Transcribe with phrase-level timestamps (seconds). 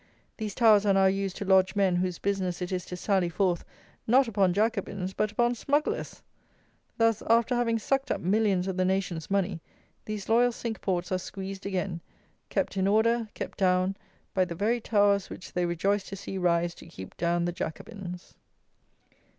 [0.37, 3.63] These towers are now used to lodge men, whose business it is to sally forth,
[4.07, 6.23] not upon Jacobins, but upon smugglers!
[6.97, 9.61] Thus, after having sucked up millions of the nation's money,
[10.05, 12.01] these loyal Cinque Ports are squeezed again:
[12.49, 13.95] kept in order, kept down,
[14.33, 18.33] by the very towers which they rejoiced to see rise to keep down the Jacobins.